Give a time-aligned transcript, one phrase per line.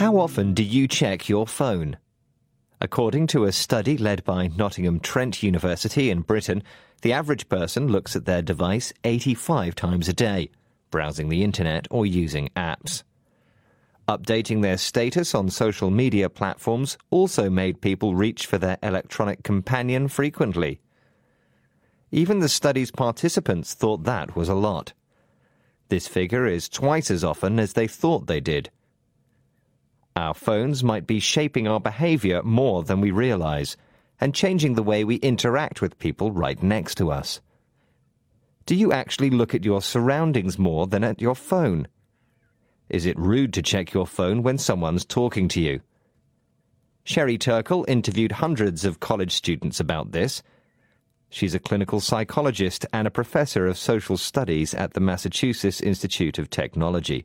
[0.00, 1.98] How often do you check your phone?
[2.80, 6.62] According to a study led by Nottingham Trent University in Britain,
[7.02, 10.48] the average person looks at their device 85 times a day,
[10.90, 13.02] browsing the internet or using apps.
[14.08, 20.08] Updating their status on social media platforms also made people reach for their electronic companion
[20.08, 20.80] frequently.
[22.10, 24.94] Even the study's participants thought that was a lot.
[25.90, 28.70] This figure is twice as often as they thought they did.
[30.16, 33.76] Our phones might be shaping our behavior more than we realize
[34.20, 37.40] and changing the way we interact with people right next to us.
[38.66, 41.88] Do you actually look at your surroundings more than at your phone?
[42.88, 45.80] Is it rude to check your phone when someone's talking to you?
[47.04, 50.42] Sherry Turkle interviewed hundreds of college students about this.
[51.30, 56.50] She's a clinical psychologist and a professor of social studies at the Massachusetts Institute of
[56.50, 57.24] Technology.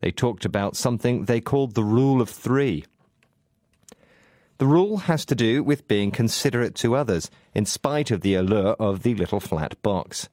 [0.00, 2.84] They talked about something they called the rule of three.
[4.58, 8.74] The rule has to do with being considerate to others, in spite of the allure
[8.78, 10.28] of the little flat box.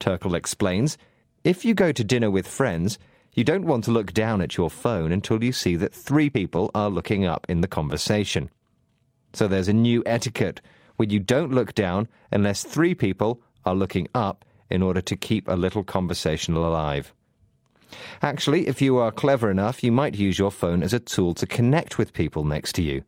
[0.00, 0.98] Turkle explains
[1.44, 2.98] if you go to dinner with friends,
[3.32, 6.70] you don't want to look down at your phone until you see that three people
[6.74, 8.50] are looking up in the conversation.
[9.34, 10.60] So there's a new etiquette
[10.96, 15.48] where you don't look down unless three people are looking up in order to keep
[15.48, 17.12] a little conversation alive.
[18.22, 21.46] Actually, if you are clever enough, you might use your phone as a tool to
[21.46, 23.02] connect with people next to you.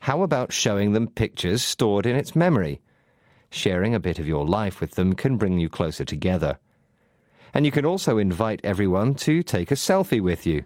[0.00, 2.80] How about showing them pictures stored in its memory?
[3.50, 6.58] Sharing a bit of your life with them can bring you closer together.
[7.54, 10.64] And you can also invite everyone to take a selfie with you.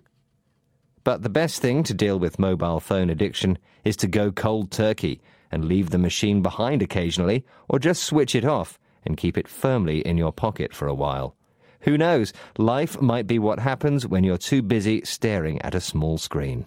[1.04, 5.20] But the best thing to deal with mobile phone addiction is to go cold turkey
[5.50, 10.00] and leave the machine behind occasionally, or just switch it off and keep it firmly
[10.00, 11.34] in your pocket for a while.
[11.80, 12.32] Who knows?
[12.56, 16.66] Life might be what happens when you're too busy staring at a small screen.